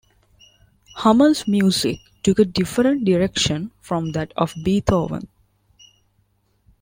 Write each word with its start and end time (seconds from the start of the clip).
Hummel's 0.95 1.47
music 1.47 1.99
took 2.23 2.39
a 2.39 2.45
different 2.45 3.05
direction 3.05 3.69
from 3.81 4.13
that 4.13 4.33
of 4.35 4.51
Beethoven. 4.63 5.27